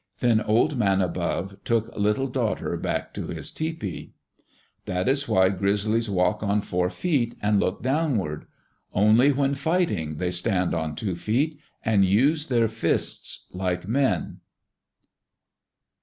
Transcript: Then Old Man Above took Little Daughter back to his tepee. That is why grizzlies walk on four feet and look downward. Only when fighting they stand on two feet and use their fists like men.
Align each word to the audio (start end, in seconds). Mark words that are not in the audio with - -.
Then 0.19 0.41
Old 0.41 0.77
Man 0.79 0.99
Above 0.99 1.63
took 1.63 1.95
Little 1.95 2.25
Daughter 2.25 2.75
back 2.75 3.13
to 3.13 3.27
his 3.27 3.51
tepee. 3.51 4.15
That 4.85 5.07
is 5.07 5.27
why 5.27 5.49
grizzlies 5.49 6.09
walk 6.09 6.41
on 6.41 6.61
four 6.61 6.89
feet 6.89 7.35
and 7.39 7.59
look 7.59 7.83
downward. 7.83 8.47
Only 8.95 9.31
when 9.31 9.53
fighting 9.53 10.17
they 10.17 10.31
stand 10.31 10.73
on 10.73 10.95
two 10.95 11.15
feet 11.15 11.59
and 11.85 12.03
use 12.03 12.47
their 12.47 12.67
fists 12.67 13.47
like 13.53 13.87
men. 13.87 14.39